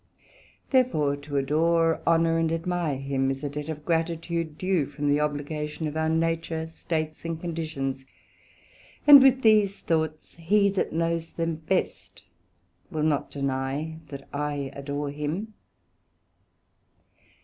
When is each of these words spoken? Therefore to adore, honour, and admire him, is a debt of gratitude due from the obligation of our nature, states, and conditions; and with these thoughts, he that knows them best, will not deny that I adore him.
Therefore 0.71 1.15
to 1.15 1.37
adore, 1.37 2.01
honour, 2.07 2.39
and 2.39 2.51
admire 2.51 2.97
him, 2.97 3.29
is 3.29 3.43
a 3.43 3.49
debt 3.49 3.69
of 3.69 3.85
gratitude 3.85 4.57
due 4.57 4.87
from 4.87 5.07
the 5.07 5.19
obligation 5.19 5.85
of 5.85 5.95
our 5.95 6.09
nature, 6.09 6.65
states, 6.67 7.23
and 7.23 7.39
conditions; 7.39 8.07
and 9.05 9.21
with 9.21 9.43
these 9.43 9.81
thoughts, 9.81 10.33
he 10.39 10.69
that 10.71 10.91
knows 10.91 11.33
them 11.33 11.57
best, 11.69 12.23
will 12.89 13.03
not 13.03 13.29
deny 13.29 13.99
that 14.07 14.27
I 14.33 14.71
adore 14.73 15.11
him. 15.11 15.53